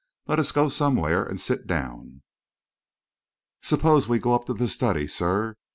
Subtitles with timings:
[0.25, 2.23] Let us go somewhere and sit down."
[3.61, 5.53] "Suppose we go up to the study, sir.